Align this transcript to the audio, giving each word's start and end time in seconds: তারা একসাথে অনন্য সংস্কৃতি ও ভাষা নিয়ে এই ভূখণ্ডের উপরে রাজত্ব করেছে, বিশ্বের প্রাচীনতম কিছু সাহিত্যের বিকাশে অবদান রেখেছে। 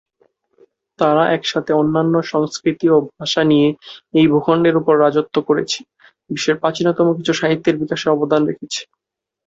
তারা 0.99 1.23
একসাথে 1.35 1.71
অনন্য 1.73 2.15
সংস্কৃতি 2.31 2.85
ও 2.89 3.07
ভাষা 3.11 3.41
নিয়ে 3.43 3.67
এই 4.13 4.25
ভূখণ্ডের 4.31 4.75
উপরে 4.77 4.97
রাজত্ব 4.99 5.35
করেছে, 5.49 5.79
বিশ্বের 6.29 6.57
প্রাচীনতম 6.61 7.07
কিছু 7.17 7.33
সাহিত্যের 7.33 7.75
বিকাশে 7.81 8.07
অবদান 8.09 8.41
রেখেছে। 8.49 8.81